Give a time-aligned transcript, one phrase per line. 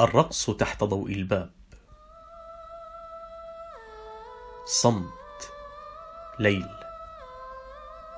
[0.00, 1.50] الرقص تحت ضوء الباب.
[4.66, 5.50] صمت
[6.38, 6.68] ليل.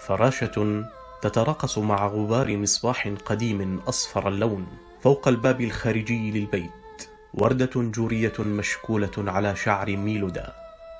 [0.00, 0.84] فراشة
[1.22, 4.66] تتراقص مع غبار مصباح قديم أصفر اللون
[5.02, 7.10] فوق الباب الخارجي للبيت.
[7.34, 10.52] وردة جورية مشكولة على شعر ميلودا.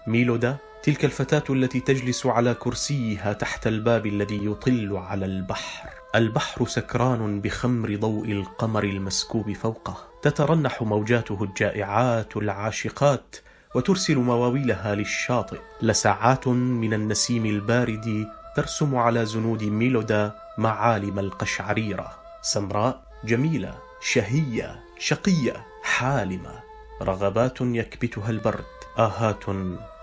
[0.06, 5.90] ميلودا تلك الفتاة التي تجلس على كرسيها تحت الباب الذي يطل على البحر.
[6.14, 10.15] البحر سكران بخمر ضوء القمر المسكوب فوقه.
[10.26, 13.36] تترنح موجاته الجائعات العاشقات
[13.74, 15.58] وترسل مواويلها للشاطئ.
[15.82, 22.10] لساعات من النسيم البارد ترسم على زنود ميلودا معالم القشعريرة.
[22.42, 26.54] سمراء جميلة شهية شقية حالمة.
[27.02, 28.64] رغبات يكبتها البرد
[28.98, 29.44] آهات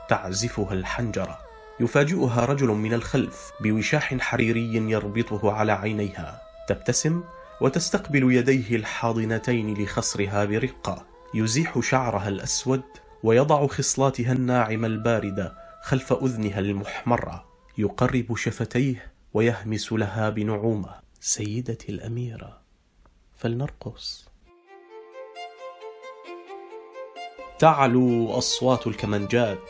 [0.10, 1.38] تعزفها الحنجرة.
[1.80, 6.42] يفاجئها رجل من الخلف بوشاح حريري يربطه على عينيها.
[6.70, 7.24] تبتسم
[7.62, 11.06] وتستقبل يديه الحاضنتين لخصرها برقة.
[11.34, 12.84] يزيح شعرها الأسود
[13.24, 17.46] ويضع خصلاتها الناعمة الباردة خلف أذنها المحمرة.
[17.78, 20.96] يقرب شفتيه ويهمس لها بنعومة.
[21.20, 22.62] سيدتي الأميرة
[23.38, 24.28] فلنرقص.
[27.60, 29.70] تعلو أصوات الكمنجات.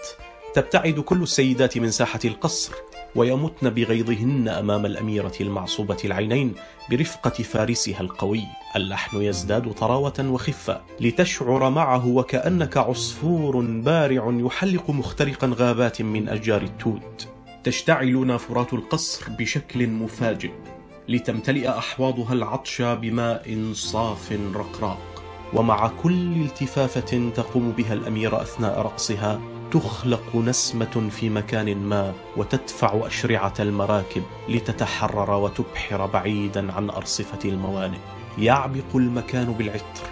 [0.53, 2.73] تبتعد كل السيدات من ساحة القصر.
[3.15, 6.53] ويمتن بغيظهن أمام الأميرة المعصوبة العينين
[6.89, 8.43] برفقة فارسها القوي.
[8.75, 17.27] اللحن يزداد طراوة وخفة لتشعر معه وكأنك عصفور بارع يحلق مخترقا غابات من أشجار التوت.
[17.63, 20.51] تشتعل نافورات القصر بشكل مفاجئ
[21.09, 25.12] لتمتلئ أحواضها العطش بماء صاف رقراق.
[25.55, 33.53] ومع كل التفافة تقوم بها الأميرة أثناء رقصها تخلق نسمة في مكان ما وتدفع أشرعة
[33.59, 37.97] المراكب لتتحرر وتبحر بعيدا عن أرصفة الموانئ.
[38.37, 40.07] يعبق المكان بالعطر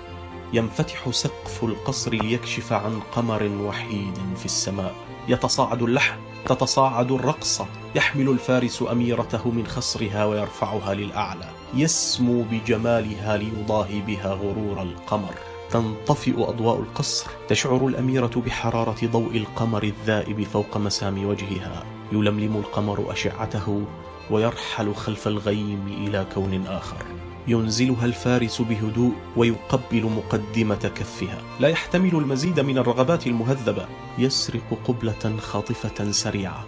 [0.54, 4.96] ينفتح سقف القصر ليكشف عن قمر وحيد في السماء.
[5.28, 11.50] يتصاعد اللحن تتصاعد الرقصة يحمل الفارس أميرته من خصرها ويرفعها للأعلى.
[11.74, 15.34] يسمو بجمالها ليضاهي بها غرور القمر.
[15.72, 21.84] تنطفئ أضواء القصر تشعر الأميرة بحرارة ضوء القمر الذائب فوق مسام وجهها.
[22.12, 23.86] يلملم القمر أشعته
[24.32, 27.06] ويرحل خلف الغيم إلى كون آخر.
[27.48, 31.42] ينزلها الفارس بهدوء ويقبل مقدمة كفها.
[31.60, 33.88] لا يحتمل المزيد من الرغبات المهذبة.
[34.18, 36.68] يسرق قبلة خاطفة سريعة.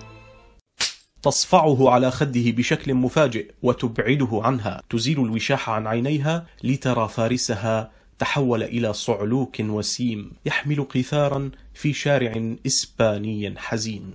[1.22, 4.82] تصفعه على خده بشكل مفاجئ وتبعده عنها.
[4.90, 13.54] تزيل الوشاح عن عينيها لترى فارسها تحول إلى صعلوك وسيم يحمل قيثارا في شارع إسباني
[13.58, 14.12] حزين.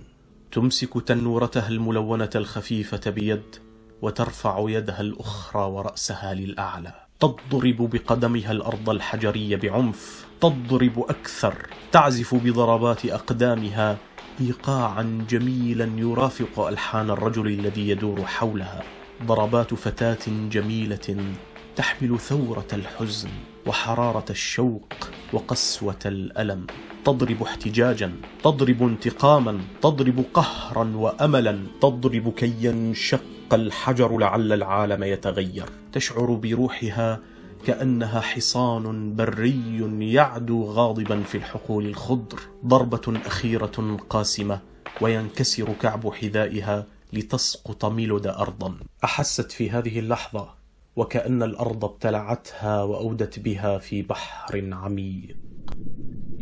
[0.51, 3.68] تمسك تنورتها الملونة الخفيفة بيد
[4.01, 6.93] وترفع يدها الأخرى ورأسها للأعلى.
[7.19, 10.25] تضرب بقدمها الأرض الحجرية بعنف.
[10.41, 11.67] تضرب أكثر.
[11.91, 13.97] تعزف بضربات أقدامها
[14.41, 18.83] إيقاعا جميلا يرافق ألحان الرجل الذي يدور حولها.
[19.25, 21.33] ضربات فتاة جميلة
[21.75, 23.29] تحمل ثورة الحزن.
[23.69, 24.93] وحرارة الشوق
[25.33, 26.67] وقسوة الألم.
[27.05, 28.13] تضرب احتجاجا
[28.43, 35.65] تضرب انتقاما تضرب قهرا وأملا تضرب كي ينشق الحجر لعل العالم يتغير.
[35.91, 37.19] تشعر بروحها
[37.65, 42.39] كأنها حصان بري يعدو غاضبا في الحقول الخضر.
[42.65, 44.59] ضربة أخيرة قاسمة
[45.01, 48.75] وينكسر كعب حذائها لتسقط ميلود أرضا.
[49.03, 50.58] أحست في هذه اللحظة
[50.95, 55.37] وكأن الأرض ابتلعتها وأودت بها في بحر عميق.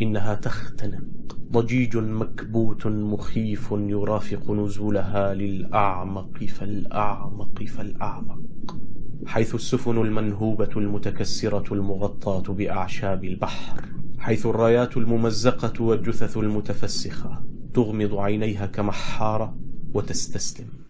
[0.01, 1.03] إنها تختنق.
[1.51, 8.39] ضجيج مكبوت مخيف يرافق نزولها للأعمق فالأعمق فالأعمق.
[9.25, 13.81] حيث السفن المنهوبة المتكسرة المغطاة بأعشاب البحر.
[14.19, 17.43] حيث الرايات الممزقة والجثث المتفسخة.
[17.73, 19.57] تغمض عينيها كمحارة
[19.93, 20.86] وتستسلم.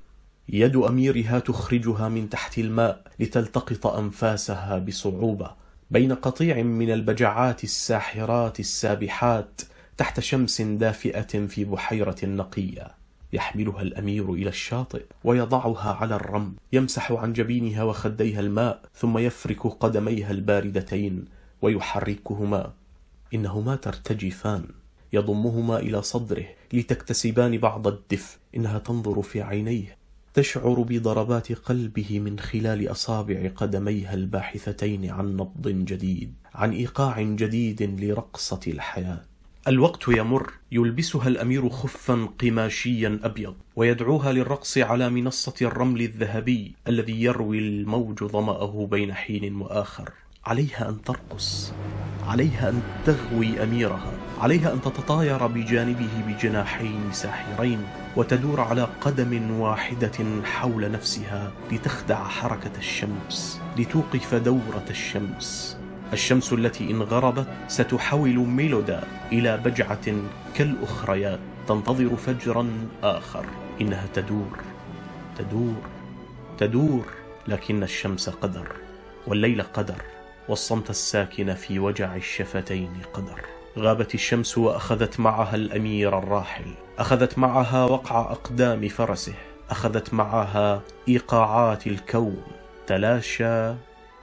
[0.49, 5.51] يد أميرها تخرجها من تحت الماء لتلتقط أنفاسها بصعوبة
[5.91, 9.61] بين قطيع من البجعات الساحرات السابحات
[9.97, 12.87] تحت شمس دافئة في بحيرة نقية.
[13.33, 20.31] يحملها الأمير إلى الشاطئ ويضعها على الرمل يمسح عن جبينها وخديها الماء ثم يفرك قدميها
[20.31, 21.25] الباردتين
[21.61, 22.73] ويحركهما.
[23.33, 24.65] إنهما ترتجفان.
[25.13, 29.97] يضمهما إلى صدره لتكتسبان بعض الدفء إنها تنظر في عينيه.
[30.37, 38.59] تشعر بضربات قلبه من خلال أصابع قدميها الباحثتين عن نبض جديد عن إيقاع جديد لرقصة
[38.67, 39.21] الحياة.
[39.67, 47.59] الوقت يمر يلبسها الأمير خفا قماشيا أبيض ويدعوها للرقص على منصة الرمل الذهبي الذي يروي
[47.59, 50.11] الموج ظمأه بين حين وآخر.
[50.47, 51.73] عليها أن ترقص
[52.27, 57.85] عليها أن تغوي أميرها عليها أن تتطاير بجانبه بجناحين ساحرين
[58.15, 65.77] وتدور على قدم واحدة حول نفسها لتخدع حركة الشمس لتوقف دورة الشمس.
[66.13, 70.13] الشمس التي إن غربت ستحول ميلودا إلى بجعة
[70.55, 72.69] كالأخريات تنتظر فجرا
[73.03, 73.45] آخر
[73.81, 74.59] إنها تدور
[75.37, 75.81] تدور
[76.57, 77.05] تدور
[77.47, 78.67] لكن الشمس قدر
[79.27, 80.16] والليل قدر.
[80.49, 83.41] والصمت الساكن في وجع الشفتين قدر.
[83.77, 86.73] غابت الشمس وأخذت معها الأمير الراحل.
[86.99, 89.33] أخذت معها وقع أقدام فرسه.
[89.69, 92.43] أخذت معها إيقاعات الكون.
[92.87, 93.73] تلاشى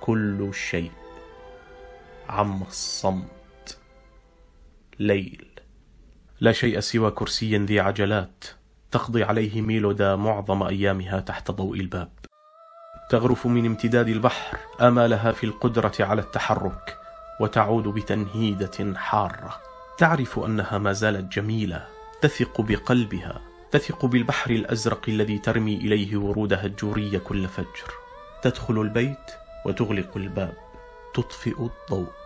[0.01, 0.91] كل شيء.
[2.29, 3.79] عم الصمت.
[4.99, 5.47] ليل.
[6.41, 8.45] لا شيء سوى كرسي ذي عجلات
[8.91, 12.09] تقضي عليه ميلودا معظم أيامها تحت ضوء الباب.
[13.09, 16.99] تغرف من امتداد البحر أمالها في القدرة على التحرك
[17.41, 19.61] وتعود بتنهيدة حارة.
[19.99, 21.87] تعرف أنها ما زالت جميلة
[22.21, 23.41] تثق بقلبها
[23.71, 27.95] تثق بالبحر الأزرق الذي ترمي إليه ورودها الجورية كل فجر.
[28.43, 29.31] تدخل البيت
[29.67, 30.55] وتغلق الباب
[31.15, 32.24] تطفئ الضوء.